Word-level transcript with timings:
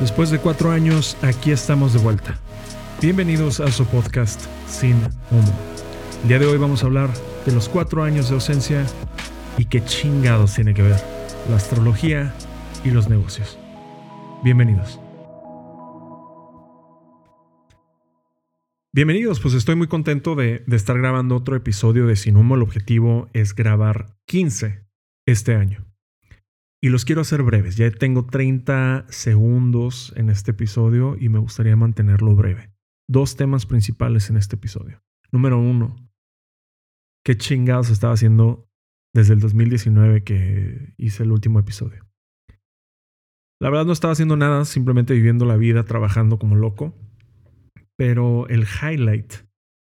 Después 0.00 0.30
de 0.30 0.40
cuatro 0.40 0.72
años, 0.72 1.16
aquí 1.22 1.52
estamos 1.52 1.92
de 1.92 2.00
vuelta. 2.00 2.36
Bienvenidos 3.00 3.60
a 3.60 3.70
su 3.70 3.86
podcast 3.86 4.40
Sin 4.66 4.96
Humo. 5.30 5.54
El 6.22 6.28
día 6.28 6.38
de 6.40 6.46
hoy 6.46 6.58
vamos 6.58 6.82
a 6.82 6.86
hablar 6.86 7.10
de 7.46 7.52
los 7.52 7.68
cuatro 7.68 8.02
años 8.02 8.28
de 8.28 8.34
ausencia 8.34 8.84
y 9.56 9.66
qué 9.66 9.84
chingados 9.84 10.54
tiene 10.54 10.74
que 10.74 10.82
ver 10.82 10.96
la 11.48 11.56
astrología 11.56 12.34
y 12.84 12.90
los 12.90 13.08
negocios. 13.08 13.56
Bienvenidos. 14.42 14.98
Bienvenidos, 18.92 19.38
pues 19.38 19.54
estoy 19.54 19.76
muy 19.76 19.86
contento 19.86 20.34
de, 20.34 20.64
de, 20.66 20.76
estar 20.76 20.98
grabando 20.98 21.36
otro 21.36 21.54
episodio 21.54 22.06
de 22.06 22.16
Sin 22.16 22.36
Humo. 22.36 22.56
El 22.56 22.62
objetivo 22.62 23.28
es 23.32 23.54
grabar 23.54 24.16
15 24.26 24.84
este 25.24 25.54
año. 25.54 25.93
Y 26.84 26.90
los 26.90 27.06
quiero 27.06 27.22
hacer 27.22 27.42
breves. 27.42 27.76
Ya 27.76 27.90
tengo 27.90 28.26
30 28.26 29.06
segundos 29.08 30.12
en 30.16 30.28
este 30.28 30.50
episodio 30.50 31.16
y 31.18 31.30
me 31.30 31.38
gustaría 31.38 31.76
mantenerlo 31.76 32.36
breve. 32.36 32.74
Dos 33.08 33.36
temas 33.36 33.64
principales 33.64 34.28
en 34.28 34.36
este 34.36 34.56
episodio. 34.56 35.02
Número 35.32 35.58
uno, 35.58 35.96
¿qué 37.24 37.38
chingados 37.38 37.88
estaba 37.88 38.12
haciendo 38.12 38.68
desde 39.14 39.32
el 39.32 39.40
2019 39.40 40.24
que 40.24 40.92
hice 40.98 41.22
el 41.22 41.32
último 41.32 41.58
episodio? 41.58 42.06
La 43.62 43.70
verdad 43.70 43.86
no 43.86 43.92
estaba 43.94 44.12
haciendo 44.12 44.36
nada, 44.36 44.66
simplemente 44.66 45.14
viviendo 45.14 45.46
la 45.46 45.56
vida, 45.56 45.84
trabajando 45.84 46.38
como 46.38 46.54
loco. 46.54 46.94
Pero 47.96 48.46
el 48.48 48.66
highlight 48.66 49.32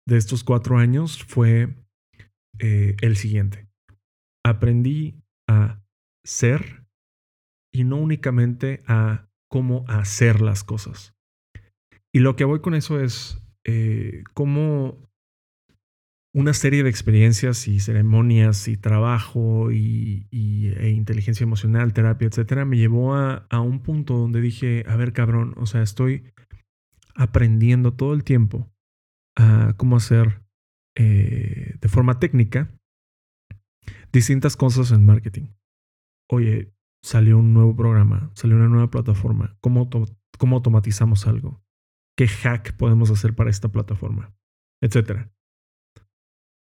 de 0.07 0.17
estos 0.17 0.45
cuatro 0.45 0.79
años 0.79 1.25
fue 1.25 1.75
eh, 2.61 2.95
el 3.01 3.17
siguiente. 3.17 3.67
Aprendí 4.45 5.25
a 5.49 5.83
ser 6.25 6.84
y 7.75 7.83
no 7.83 7.97
únicamente 7.97 8.83
a 8.87 9.29
cómo 9.49 9.85
hacer 9.89 10.41
las 10.41 10.63
cosas. 10.63 11.15
Y 12.13 12.21
lo 12.21 12.37
que 12.37 12.45
voy 12.45 12.61
con 12.61 12.75
eso 12.75 13.01
es 13.01 13.43
eh, 13.65 14.23
cómo 14.33 15.11
una 16.33 16.55
serie 16.55 16.85
de 16.85 16.91
experiencias 16.91 17.67
y 17.67 17.81
ceremonias 17.81 18.69
y 18.69 18.77
trabajo 18.77 19.73
y, 19.73 20.27
e 20.31 20.91
inteligencia 20.91 21.45
emocional, 21.45 21.93
terapia, 21.93 22.29
etcétera, 22.29 22.65
me 22.65 22.77
llevó 22.77 23.15
a, 23.15 23.47
a, 23.51 23.61
un 23.61 23.81
punto 23.81 24.17
donde 24.17 24.41
dije, 24.41 24.85
a 24.89 24.97
ver, 24.97 25.13
cabrón, 25.13 25.55
o 25.57 25.67
sea, 25.67 25.83
estoy 25.83 26.25
aprendiendo 27.15 27.95
todo 27.95 28.15
el 28.15 28.25
tiempo 28.25 28.73
a 29.37 29.75
cómo 29.77 29.97
hacer 29.97 30.43
eh, 30.97 31.77
de 31.81 31.89
forma 31.89 32.21
técnica 32.21 32.71
distintas 34.13 34.57
cosas 34.57 34.93
en 34.93 35.05
marketing. 35.05 35.49
Oye, 36.29 36.74
salió 37.05 37.37
un 37.37 37.53
nuevo 37.53 37.77
programa, 37.77 38.31
salió 38.35 38.57
una 38.57 38.69
nueva 38.69 38.91
plataforma. 38.91 39.59
¿Cómo, 39.61 39.91
cómo 40.39 40.57
automatizamos 40.57 41.27
algo? 41.27 41.63
¿Qué 42.17 42.27
hack 42.27 42.77
podemos 42.79 43.11
hacer 43.11 43.35
para 43.35 43.51
esta 43.51 43.71
plataforma? 43.71 44.35
Etcétera. 44.81 45.31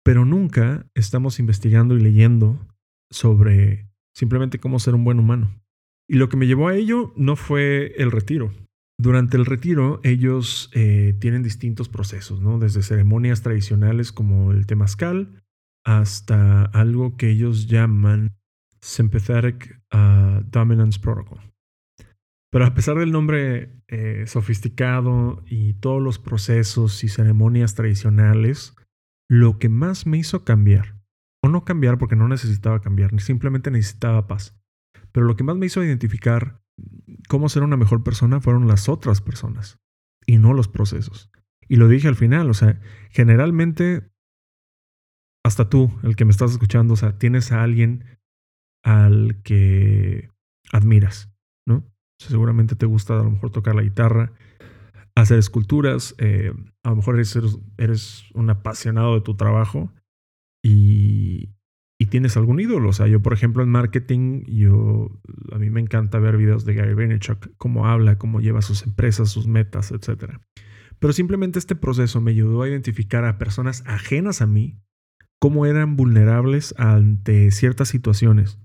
Pero 0.03 0.25
nunca 0.25 0.89
estamos 0.95 1.39
investigando 1.39 1.95
y 1.95 2.01
leyendo 2.01 2.67
sobre 3.11 3.87
simplemente 4.15 4.59
cómo 4.59 4.79
ser 4.79 4.95
un 4.95 5.03
buen 5.03 5.19
humano. 5.19 5.61
Y 6.09 6.15
lo 6.15 6.27
que 6.27 6.37
me 6.37 6.47
llevó 6.47 6.69
a 6.69 6.75
ello 6.75 7.13
no 7.15 7.35
fue 7.35 7.93
el 7.97 8.11
retiro. 8.11 8.51
Durante 8.99 9.37
el 9.37 9.45
retiro 9.45 9.99
ellos 10.03 10.71
eh, 10.73 11.15
tienen 11.19 11.43
distintos 11.43 11.87
procesos, 11.87 12.41
¿no? 12.41 12.57
Desde 12.57 12.81
ceremonias 12.81 13.43
tradicionales 13.43 14.11
como 14.11 14.51
el 14.51 14.65
temazcal 14.65 15.43
hasta 15.85 16.63
algo 16.63 17.15
que 17.15 17.29
ellos 17.29 17.67
llaman 17.67 18.40
Sympathetic 18.81 19.79
Dominance 20.45 20.99
Protocol. 20.99 21.39
Pero 22.51 22.65
a 22.65 22.73
pesar 22.73 22.97
del 22.97 23.11
nombre 23.11 23.81
eh, 23.87 24.25
sofisticado 24.27 25.41
y 25.47 25.73
todos 25.75 26.01
los 26.01 26.19
procesos 26.19 27.03
y 27.03 27.07
ceremonias 27.07 27.75
tradicionales, 27.75 28.75
lo 29.29 29.57
que 29.57 29.69
más 29.69 30.05
me 30.05 30.17
hizo 30.17 30.43
cambiar, 30.43 30.99
o 31.41 31.47
no 31.47 31.63
cambiar 31.63 31.97
porque 31.97 32.17
no 32.17 32.27
necesitaba 32.27 32.81
cambiar, 32.81 33.17
simplemente 33.21 33.71
necesitaba 33.71 34.27
paz, 34.27 34.59
pero 35.13 35.25
lo 35.25 35.37
que 35.37 35.45
más 35.45 35.55
me 35.55 35.67
hizo 35.67 35.81
identificar 35.81 36.61
cómo 37.29 37.47
ser 37.47 37.63
una 37.63 37.77
mejor 37.77 38.03
persona 38.03 38.41
fueron 38.41 38.67
las 38.67 38.89
otras 38.89 39.21
personas 39.21 39.79
y 40.25 40.37
no 40.37 40.53
los 40.53 40.67
procesos. 40.67 41.31
Y 41.69 41.77
lo 41.77 41.87
dije 41.87 42.09
al 42.09 42.15
final, 42.15 42.49
o 42.49 42.53
sea, 42.53 42.81
generalmente, 43.11 44.11
hasta 45.45 45.69
tú, 45.69 45.97
el 46.03 46.17
que 46.17 46.25
me 46.25 46.31
estás 46.31 46.51
escuchando, 46.51 46.95
o 46.95 46.97
sea, 46.97 47.17
tienes 47.17 47.53
a 47.53 47.63
alguien 47.63 48.19
al 48.83 49.41
que 49.43 50.29
admiras, 50.71 51.31
¿no? 51.67 51.85
seguramente 52.27 52.75
te 52.75 52.85
gusta 52.85 53.19
a 53.19 53.23
lo 53.23 53.31
mejor 53.31 53.51
tocar 53.51 53.75
la 53.75 53.81
guitarra, 53.81 54.31
hacer 55.15 55.39
esculturas, 55.39 56.15
eh, 56.17 56.53
a 56.83 56.89
lo 56.89 56.97
mejor 56.97 57.15
eres, 57.15 57.37
eres, 57.77 58.23
un 58.33 58.49
apasionado 58.49 59.15
de 59.15 59.21
tu 59.21 59.35
trabajo 59.35 59.91
y, 60.63 61.49
tienes 62.09 62.35
algún 62.35 62.59
ídolo. 62.59 62.89
O 62.89 62.93
sea, 62.93 63.07
yo 63.07 63.21
por 63.21 63.31
ejemplo 63.31 63.63
en 63.63 63.69
marketing, 63.69 64.43
yo, 64.45 65.17
a 65.53 65.57
mí 65.59 65.69
me 65.69 65.79
encanta 65.79 66.19
ver 66.19 66.35
videos 66.35 66.65
de 66.65 66.73
Gary 66.73 66.93
Vaynerchuk, 66.93 67.51
cómo 67.55 67.87
habla, 67.87 68.17
cómo 68.17 68.41
lleva 68.41 68.61
sus 68.61 68.83
empresas, 68.83 69.29
sus 69.29 69.47
metas, 69.47 69.91
etc. 69.91 70.39
Pero 70.99 71.13
simplemente 71.13 71.57
este 71.57 71.73
proceso 71.73 72.19
me 72.19 72.31
ayudó 72.31 72.63
a 72.63 72.67
identificar 72.67 73.23
a 73.23 73.37
personas 73.37 73.83
ajenas 73.85 74.41
a 74.41 74.47
mí, 74.47 74.77
cómo 75.39 75.65
eran 75.65 75.95
vulnerables 75.95 76.75
ante 76.77 77.49
ciertas 77.51 77.87
situaciones 77.87 78.60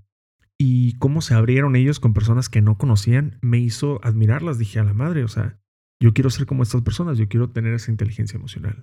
y 0.59 0.97
cómo 0.97 1.21
se 1.21 1.33
abrieron 1.33 1.75
ellos 1.75 1.99
con 1.99 2.13
personas 2.13 2.49
que 2.49 2.61
no 2.61 2.77
conocían, 2.77 3.37
me 3.41 3.59
hizo 3.59 3.99
admirarlas. 4.03 4.57
Dije 4.57 4.79
a 4.79 4.83
la 4.83 4.93
madre, 4.93 5.23
o 5.23 5.27
sea, 5.27 5.59
yo 6.01 6.13
quiero 6.13 6.29
ser 6.29 6.45
como 6.45 6.63
estas 6.63 6.81
personas, 6.81 7.17
yo 7.17 7.27
quiero 7.27 7.49
tener 7.49 7.73
esa 7.73 7.91
inteligencia 7.91 8.37
emocional. 8.37 8.81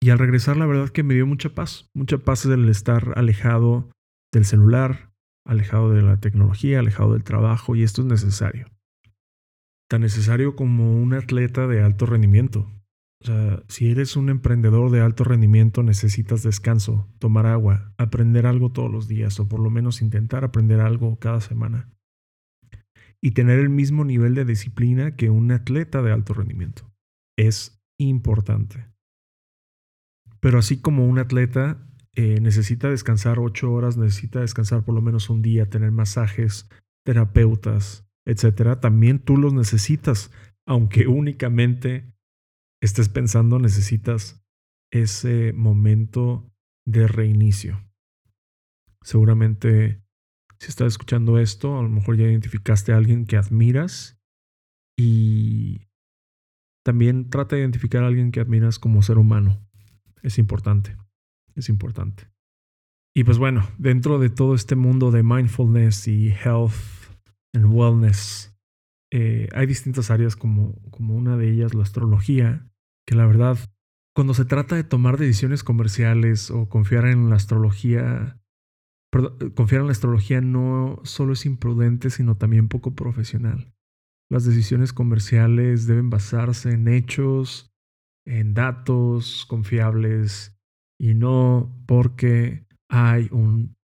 Y 0.00 0.10
al 0.10 0.18
regresar, 0.18 0.56
la 0.56 0.66
verdad 0.66 0.90
que 0.90 1.02
me 1.02 1.14
dio 1.14 1.26
mucha 1.26 1.54
paz, 1.54 1.90
mucha 1.94 2.18
paz 2.18 2.44
el 2.44 2.68
estar 2.68 3.14
alejado 3.16 3.90
del 4.32 4.44
celular, 4.44 5.12
alejado 5.46 5.90
de 5.90 6.02
la 6.02 6.20
tecnología, 6.20 6.78
alejado 6.78 7.14
del 7.14 7.24
trabajo, 7.24 7.74
y 7.74 7.82
esto 7.82 8.02
es 8.02 8.08
necesario. 8.08 8.68
Tan 9.88 10.02
necesario 10.02 10.56
como 10.56 10.96
un 10.96 11.14
atleta 11.14 11.66
de 11.66 11.82
alto 11.82 12.06
rendimiento. 12.06 12.70
O 13.24 13.26
sea, 13.26 13.62
si 13.68 13.90
eres 13.90 14.16
un 14.16 14.28
emprendedor 14.28 14.90
de 14.90 15.00
alto 15.00 15.24
rendimiento, 15.24 15.82
necesitas 15.82 16.42
descanso, 16.42 17.08
tomar 17.18 17.46
agua, 17.46 17.94
aprender 17.96 18.44
algo 18.44 18.70
todos 18.70 18.92
los 18.92 19.08
días 19.08 19.40
o 19.40 19.48
por 19.48 19.60
lo 19.60 19.70
menos 19.70 20.02
intentar 20.02 20.44
aprender 20.44 20.80
algo 20.80 21.18
cada 21.18 21.40
semana. 21.40 21.88
Y 23.22 23.30
tener 23.30 23.58
el 23.58 23.70
mismo 23.70 24.04
nivel 24.04 24.34
de 24.34 24.44
disciplina 24.44 25.16
que 25.16 25.30
un 25.30 25.50
atleta 25.52 26.02
de 26.02 26.12
alto 26.12 26.34
rendimiento. 26.34 26.92
Es 27.38 27.82
importante. 27.98 28.90
Pero 30.40 30.58
así 30.58 30.82
como 30.82 31.08
un 31.08 31.18
atleta 31.18 31.78
eh, 32.16 32.40
necesita 32.42 32.90
descansar 32.90 33.38
ocho 33.38 33.72
horas, 33.72 33.96
necesita 33.96 34.40
descansar 34.40 34.84
por 34.84 34.94
lo 34.94 35.00
menos 35.00 35.30
un 35.30 35.40
día, 35.40 35.70
tener 35.70 35.92
masajes, 35.92 36.68
terapeutas, 37.06 38.06
etc., 38.26 38.78
también 38.78 39.18
tú 39.18 39.38
los 39.38 39.54
necesitas, 39.54 40.30
aunque 40.66 41.06
únicamente 41.06 42.12
estés 42.86 43.08
pensando, 43.08 43.58
necesitas 43.58 44.44
ese 44.92 45.52
momento 45.52 46.50
de 46.86 47.08
reinicio. 47.08 47.82
Seguramente, 49.02 50.02
si 50.58 50.68
estás 50.68 50.88
escuchando 50.88 51.38
esto, 51.38 51.78
a 51.78 51.82
lo 51.82 51.88
mejor 51.88 52.16
ya 52.16 52.24
identificaste 52.24 52.92
a 52.92 52.96
alguien 52.96 53.26
que 53.26 53.36
admiras 53.36 54.18
y 54.98 55.88
también 56.84 57.30
trata 57.30 57.56
de 57.56 57.62
identificar 57.62 58.04
a 58.04 58.06
alguien 58.06 58.30
que 58.30 58.40
admiras 58.40 58.78
como 58.78 59.02
ser 59.02 59.18
humano. 59.18 59.66
Es 60.22 60.38
importante, 60.38 60.96
es 61.54 61.68
importante. 61.68 62.30
Y 63.16 63.24
pues 63.24 63.38
bueno, 63.38 63.68
dentro 63.78 64.18
de 64.18 64.30
todo 64.30 64.54
este 64.54 64.74
mundo 64.74 65.10
de 65.10 65.22
mindfulness 65.22 66.08
y 66.08 66.28
health 66.30 66.74
and 67.54 67.66
wellness, 67.66 68.54
eh, 69.12 69.48
hay 69.52 69.66
distintas 69.66 70.10
áreas 70.10 70.34
como, 70.34 70.74
como 70.90 71.14
una 71.14 71.36
de 71.36 71.50
ellas 71.50 71.74
la 71.74 71.84
astrología, 71.84 72.68
que 73.06 73.14
la 73.14 73.26
verdad, 73.26 73.58
cuando 74.14 74.34
se 74.34 74.44
trata 74.44 74.76
de 74.76 74.84
tomar 74.84 75.18
decisiones 75.18 75.64
comerciales 75.64 76.50
o 76.50 76.68
confiar 76.68 77.06
en 77.06 77.30
la 77.30 77.36
astrología, 77.36 78.40
confiar 79.54 79.82
en 79.82 79.86
la 79.86 79.92
astrología 79.92 80.40
no 80.40 81.00
solo 81.04 81.34
es 81.34 81.46
imprudente, 81.46 82.10
sino 82.10 82.36
también 82.36 82.68
poco 82.68 82.94
profesional. 82.94 83.72
Las 84.30 84.44
decisiones 84.44 84.92
comerciales 84.92 85.86
deben 85.86 86.10
basarse 86.10 86.72
en 86.72 86.88
hechos, 86.88 87.72
en 88.26 88.54
datos 88.54 89.44
confiables 89.46 90.56
y 90.98 91.14
no 91.14 91.76
porque 91.86 92.66
hay 92.88 93.28
un 93.30 93.76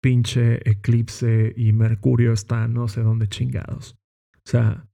pinche 0.00 0.68
eclipse 0.68 1.52
y 1.56 1.72
Mercurio 1.72 2.32
está 2.32 2.68
no 2.68 2.88
sé 2.88 3.02
dónde 3.02 3.28
chingados. 3.28 3.98
O 4.36 4.50
sea, 4.50 4.88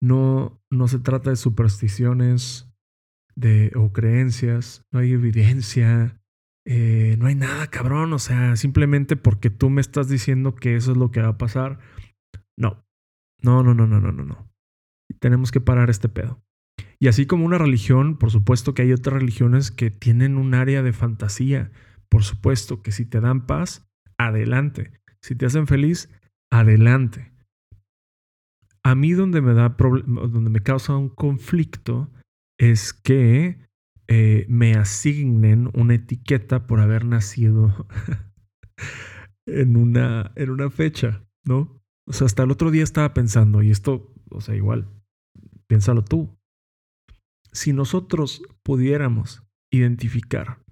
no, 0.00 0.62
no 0.70 0.88
se 0.88 0.98
trata 0.98 1.30
de 1.30 1.36
supersticiones, 1.36 2.73
de, 3.36 3.72
o 3.74 3.92
creencias, 3.92 4.84
no 4.92 5.00
hay 5.00 5.12
evidencia, 5.12 6.20
eh, 6.66 7.16
no 7.18 7.26
hay 7.26 7.34
nada, 7.34 7.66
cabrón. 7.68 8.12
O 8.12 8.18
sea, 8.18 8.56
simplemente 8.56 9.16
porque 9.16 9.50
tú 9.50 9.70
me 9.70 9.80
estás 9.80 10.08
diciendo 10.08 10.54
que 10.54 10.76
eso 10.76 10.92
es 10.92 10.98
lo 10.98 11.10
que 11.10 11.22
va 11.22 11.28
a 11.28 11.38
pasar. 11.38 11.78
No, 12.56 12.84
No, 13.42 13.62
no, 13.62 13.74
no, 13.74 13.86
no, 13.86 14.00
no, 14.00 14.12
no, 14.12 14.24
no. 14.24 14.50
Tenemos 15.20 15.52
que 15.52 15.60
parar 15.60 15.90
este 15.90 16.08
pedo. 16.08 16.42
Y 16.98 17.08
así 17.08 17.26
como 17.26 17.44
una 17.44 17.58
religión, 17.58 18.16
por 18.18 18.30
supuesto 18.30 18.72
que 18.72 18.82
hay 18.82 18.92
otras 18.92 19.14
religiones 19.14 19.70
que 19.70 19.90
tienen 19.90 20.38
un 20.38 20.54
área 20.54 20.82
de 20.82 20.92
fantasía. 20.92 21.70
Por 22.08 22.24
supuesto 22.24 22.82
que 22.82 22.92
si 22.92 23.04
te 23.04 23.20
dan 23.20 23.46
paz, 23.46 23.86
adelante. 24.18 24.92
Si 25.20 25.34
te 25.34 25.46
hacen 25.46 25.66
feliz, 25.66 26.08
adelante. 26.50 27.32
A 28.82 28.94
mí 28.94 29.12
donde 29.12 29.40
me 29.40 29.54
da 29.54 29.70
donde 29.78 30.50
me 30.50 30.60
causa 30.60 30.96
un 30.96 31.08
conflicto 31.08 32.10
es 32.58 32.92
que 32.92 33.58
eh, 34.08 34.46
me 34.48 34.74
asignen 34.74 35.70
una 35.74 35.94
etiqueta 35.94 36.66
por 36.66 36.80
haber 36.80 37.04
nacido 37.04 37.86
en 39.46 39.76
una, 39.76 40.32
en 40.36 40.50
una 40.50 40.70
fecha, 40.70 41.24
¿no? 41.44 41.80
O 42.06 42.12
sea, 42.12 42.26
hasta 42.26 42.42
el 42.42 42.50
otro 42.50 42.70
día 42.70 42.82
estaba 42.82 43.14
pensando, 43.14 43.62
y 43.62 43.70
esto, 43.70 44.12
o 44.30 44.40
sea, 44.40 44.54
igual, 44.54 44.90
piénsalo 45.66 46.04
tú. 46.04 46.36
Si 47.52 47.72
nosotros 47.72 48.42
pudiéramos 48.62 49.42
identificar 49.72 50.62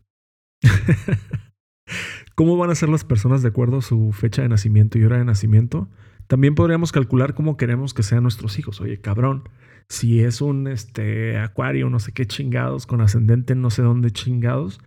cómo 2.34 2.56
van 2.56 2.70
a 2.70 2.75
ser 2.75 2.88
las 2.88 3.05
personas 3.05 3.43
de 3.43 3.49
acuerdo 3.49 3.79
a 3.79 3.82
su 3.82 4.12
fecha 4.12 4.43
de 4.43 4.49
nacimiento 4.49 4.99
y 4.99 5.05
hora 5.05 5.19
de 5.19 5.25
nacimiento, 5.25 5.88
también 6.26 6.55
podríamos 6.55 6.93
calcular 6.93 7.34
cómo 7.34 7.56
queremos 7.56 7.94
que 7.94 8.02
sean 8.02 8.23
nuestros 8.23 8.58
hijos. 8.58 8.81
Oye, 8.81 9.00
cabrón, 9.00 9.49
si 9.88 10.20
es 10.20 10.40
un 10.40 10.67
este, 10.67 11.38
acuario, 11.38 11.90
no 11.90 11.99
sé 11.99 12.12
qué 12.12 12.26
chingados, 12.26 12.87
con 12.87 13.00
ascendente 13.00 13.55
no 13.55 13.70
sé 13.70 13.82
dónde 13.82 14.11
chingados, 14.11 14.81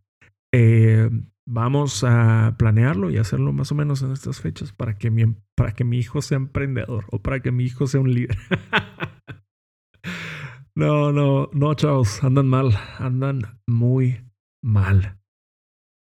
eh, 0.53 1.09
vamos 1.47 2.03
a 2.03 2.56
planearlo 2.57 3.09
y 3.09 3.18
hacerlo 3.18 3.53
más 3.53 3.71
o 3.71 3.75
menos 3.75 4.01
en 4.01 4.12
estas 4.12 4.42
fechas 4.42 4.74
para 4.74 4.97
que 4.97 5.12
mi, 5.12 5.36
para 5.56 5.74
que 5.74 5.83
mi 5.83 6.00
hijo 6.00 6.21
sea 6.21 6.38
emprendedor 6.38 7.06
o 7.12 7.21
para 7.21 7.42
que 7.42 7.51
mi 7.51 7.65
hijo 7.65 7.88
sea 7.88 8.01
un 8.01 8.13
líder. 8.13 8.38
no, 10.75 11.12
no, 11.12 11.50
no, 11.53 11.74
chavos, 11.75 12.24
andan 12.24 12.47
mal, 12.47 12.71
andan 13.00 13.59
muy 13.68 14.21
mal. 14.63 15.19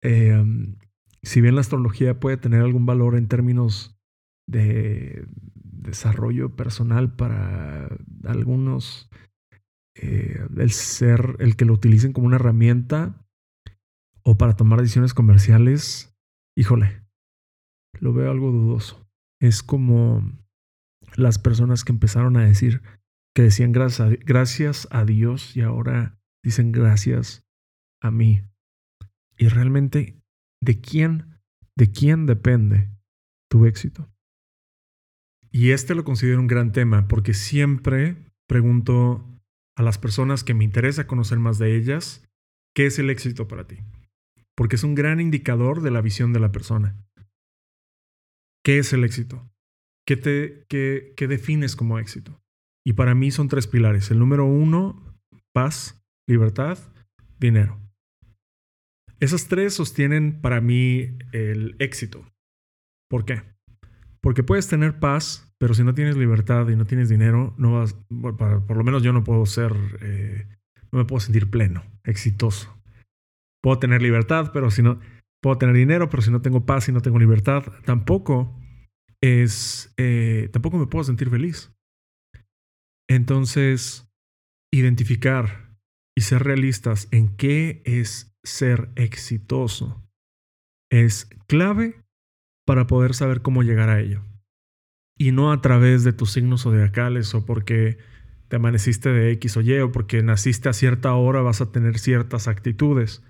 Em, 0.02 0.76
si 1.24 1.42
bien 1.42 1.56
la 1.56 1.62
astrología 1.62 2.20
puede 2.20 2.38
tener 2.38 2.62
algún 2.62 2.86
valor 2.86 3.16
en 3.16 3.28
términos 3.28 3.98
de 4.48 5.28
desarrollo 5.78 6.56
personal 6.56 7.16
para 7.16 7.90
algunos, 8.26 9.10
eh, 9.96 10.46
el 10.58 10.72
ser, 10.72 11.36
el 11.40 11.56
que 11.56 11.66
lo 11.66 11.74
utilicen 11.74 12.14
como 12.14 12.28
una 12.28 12.36
herramienta 12.38 13.26
o 14.24 14.38
para 14.38 14.56
tomar 14.56 14.82
decisiones 14.82 15.14
comerciales, 15.14 16.16
híjole, 16.56 17.04
lo 18.00 18.14
veo 18.14 18.30
algo 18.30 18.52
dudoso. 18.52 19.08
Es 19.40 19.64
como 19.64 20.22
las 21.16 21.40
personas 21.40 21.84
que 21.84 21.94
empezaron 21.94 22.38
a 22.38 22.46
decir 22.46 22.82
que 23.36 23.44
decían 23.44 23.72
gracias 23.72 24.08
a, 24.08 24.16
gracias 24.26 24.88
a 24.92 25.06
Dios 25.06 25.56
y 25.56 25.62
ahora 25.62 26.20
dicen 26.44 26.72
gracias 26.72 27.46
a 28.02 28.12
mí. 28.12 28.42
Y 29.38 29.48
realmente, 29.48 30.20
¿de 30.62 30.82
quién, 30.82 31.40
de 31.76 31.92
quién 31.92 32.26
depende 32.26 32.90
tu 33.50 33.66
éxito? 33.66 34.12
Y 35.52 35.72
este 35.72 35.96
lo 35.96 36.04
considero 36.04 36.40
un 36.40 36.48
gran 36.48 36.72
tema 36.72 37.08
porque 37.08 37.34
siempre 37.34 38.18
pregunto 38.48 39.26
a 39.76 39.84
las 39.84 39.98
personas 39.98 40.44
que 40.44 40.54
me 40.54 40.64
interesa 40.64 41.08
conocer 41.08 41.40
más 41.40 41.60
de 41.60 41.76
ellas, 41.76 42.28
¿qué 42.76 42.88
es 42.88 43.00
el 43.00 43.10
éxito 43.10 43.48
para 43.48 43.68
ti? 43.68 43.78
Porque 44.56 44.76
es 44.76 44.84
un 44.84 44.96
gran 44.96 45.20
indicador 45.20 45.82
de 45.82 45.92
la 45.92 46.02
visión 46.02 46.34
de 46.34 46.40
la 46.40 46.52
persona. 46.52 46.96
¿Qué 48.64 48.80
es 48.80 48.92
el 48.94 49.04
éxito? 49.04 49.50
¿Qué, 50.06 50.18
te, 50.18 50.66
qué, 50.68 51.14
qué 51.16 51.28
defines 51.28 51.76
como 51.76 52.00
éxito? 52.00 52.42
Y 52.86 52.94
para 52.94 53.16
mí 53.16 53.32
son 53.32 53.50
tres 53.50 53.68
pilares. 53.68 54.10
El 54.12 54.20
número 54.20 54.46
uno, 54.46 55.20
paz, 55.54 56.04
libertad, 56.28 56.80
dinero. 57.40 57.80
Esas 59.20 59.48
tres 59.48 59.74
sostienen 59.74 60.42
para 60.42 60.62
mí 60.62 61.18
el 61.32 61.76
éxito. 61.80 62.26
¿Por 63.10 63.26
qué? 63.26 63.44
Porque 64.22 64.44
puedes 64.44 64.68
tener 64.68 65.00
paz, 65.00 65.54
pero 65.58 65.74
si 65.74 65.84
no 65.84 65.94
tienes 65.94 66.18
libertad 66.18 66.68
y 66.70 66.76
no 66.76 66.86
tienes 66.86 67.10
dinero, 67.10 67.54
no 67.58 67.74
vas, 67.74 67.94
por 68.10 68.78
lo 68.78 68.84
menos 68.84 69.04
yo 69.04 69.14
no 69.14 69.24
puedo 69.24 69.46
ser, 69.46 69.74
eh, 70.02 70.48
no 70.92 71.00
me 71.00 71.06
puedo 71.06 71.20
sentir 71.20 71.50
pleno, 71.50 71.84
exitoso. 72.04 72.76
Puedo 73.62 73.80
tener 73.80 74.02
libertad, 74.02 74.52
pero 74.54 74.72
si 74.72 74.82
no, 74.82 75.00
puedo 75.42 75.58
tener 75.58 75.76
dinero, 75.76 76.10
pero 76.10 76.22
si 76.22 76.32
no 76.32 76.42
tengo 76.42 76.66
paz 76.66 76.90
y 76.90 76.92
no 76.92 77.02
tengo 77.02 77.20
libertad, 77.20 77.64
tampoco 77.86 78.60
es, 79.22 79.94
eh, 79.98 80.50
tampoco 80.52 80.78
me 80.78 80.88
puedo 80.88 81.04
sentir 81.04 81.30
feliz. 81.30 81.72
Entonces, 83.10 84.10
identificar 84.72 85.78
y 86.18 86.22
ser 86.22 86.44
realistas 86.44 87.08
en 87.12 87.36
qué 87.36 87.82
es 87.86 88.36
ser 88.44 88.90
exitoso 88.96 90.04
es 90.92 91.30
clave 91.48 92.04
para 92.68 92.86
poder 92.86 93.14
saber 93.14 93.42
cómo 93.42 93.64
llegar 93.64 93.90
a 93.90 94.02
ello. 94.02 94.22
Y 95.18 95.32
no 95.32 95.54
a 95.54 95.62
través 95.62 96.04
de 96.04 96.12
tus 96.12 96.32
signos 96.34 96.64
zodiacales 96.64 97.34
o 97.34 97.46
porque 97.46 97.98
te 98.50 98.58
amaneciste 98.58 99.10
de 99.10 99.32
X 99.32 99.56
o 99.56 99.62
Y 99.62 99.80
o 99.80 99.92
porque 99.94 100.22
naciste 100.22 100.68
a 100.68 100.74
cierta 100.74 101.16
hora 101.16 101.42
vas 101.42 101.62
a 101.62 101.72
tener 101.72 101.98
ciertas 101.98 102.50
actitudes. 102.50 103.24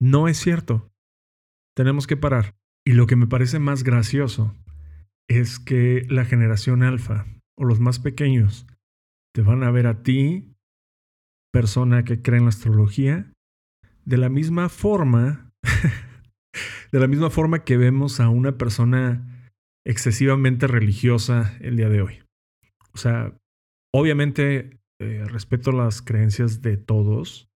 No 0.00 0.26
es 0.26 0.36
cierto. 0.36 0.90
Tenemos 1.76 2.08
que 2.08 2.16
parar. 2.16 2.56
Y 2.84 2.94
lo 2.94 3.06
que 3.06 3.14
me 3.14 3.28
parece 3.28 3.60
más 3.60 3.84
gracioso 3.84 4.52
es 5.28 5.60
que 5.60 6.04
la 6.10 6.24
generación 6.24 6.82
alfa 6.82 7.26
o 7.56 7.64
los 7.64 7.78
más 7.78 8.00
pequeños 8.00 8.66
te 9.32 9.42
van 9.42 9.62
a 9.62 9.70
ver 9.70 9.86
a 9.86 10.02
ti, 10.02 10.56
persona 11.52 12.02
que 12.02 12.20
cree 12.20 12.38
en 12.38 12.46
la 12.46 12.50
astrología, 12.50 13.32
de 14.04 14.16
la 14.16 14.28
misma 14.28 14.68
forma 14.68 15.51
De 16.92 17.00
la 17.00 17.08
misma 17.08 17.30
forma 17.30 17.64
que 17.64 17.78
vemos 17.78 18.20
a 18.20 18.28
una 18.28 18.58
persona 18.58 19.50
excesivamente 19.84 20.66
religiosa 20.66 21.56
el 21.60 21.76
día 21.76 21.88
de 21.88 22.02
hoy. 22.02 22.18
O 22.92 22.98
sea, 22.98 23.34
obviamente 23.92 24.78
eh, 25.00 25.24
respeto 25.26 25.72
las 25.72 26.02
creencias 26.02 26.60
de 26.60 26.76
todos, 26.76 27.48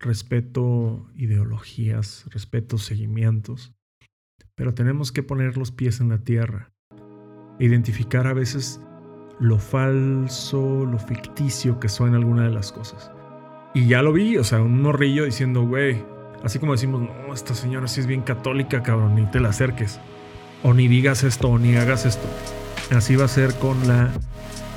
respeto 0.00 1.08
ideologías, 1.14 2.26
respeto 2.30 2.78
seguimientos, 2.78 3.72
pero 4.56 4.74
tenemos 4.74 5.12
que 5.12 5.22
poner 5.22 5.56
los 5.56 5.70
pies 5.70 6.00
en 6.00 6.08
la 6.08 6.18
tierra, 6.18 6.72
identificar 7.60 8.26
a 8.26 8.34
veces 8.34 8.80
lo 9.38 9.58
falso, 9.58 10.84
lo 10.84 10.98
ficticio 10.98 11.78
que 11.78 11.88
suena 11.88 12.16
alguna 12.16 12.44
de 12.44 12.54
las 12.54 12.72
cosas. 12.72 13.12
Y 13.72 13.86
ya 13.86 14.02
lo 14.02 14.12
vi, 14.12 14.36
o 14.36 14.44
sea, 14.44 14.60
un 14.60 14.82
morrillo 14.82 15.24
diciendo, 15.24 15.62
güey, 15.62 16.04
Así 16.44 16.58
como 16.58 16.72
decimos, 16.72 17.02
no, 17.02 17.34
esta 17.34 17.54
señora 17.54 17.88
sí 17.88 18.00
es 18.00 18.06
bien 18.06 18.22
católica, 18.22 18.82
cabrón, 18.82 19.14
ni 19.14 19.26
te 19.26 19.40
la 19.40 19.50
acerques. 19.50 19.98
O 20.62 20.72
ni 20.74 20.88
digas 20.88 21.24
esto, 21.24 21.48
o 21.48 21.58
ni 21.58 21.76
hagas 21.76 22.06
esto. 22.06 22.26
Así 22.90 23.16
va 23.16 23.26
a 23.26 23.28
ser 23.28 23.54
con 23.54 23.86
la 23.86 24.10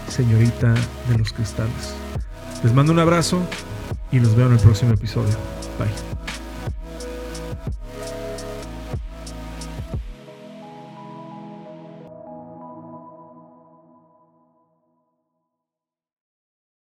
señorita 0.07 0.73
de 1.09 1.17
los 1.17 1.33
cristales. 1.33 1.95
Les 2.63 2.73
mando 2.73 2.91
un 2.91 2.99
abrazo 2.99 3.41
y 4.11 4.19
los 4.19 4.35
veo 4.35 4.47
en 4.47 4.53
el 4.53 4.59
próximo 4.59 4.93
episodio. 4.93 5.35
Bye. 5.79 6.20